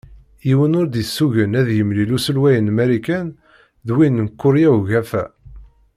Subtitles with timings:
[0.47, 3.27] Yiwen ur d- yessugen ad yemlil uselway n Marikan
[3.85, 5.23] d win n Kurya Ugafa.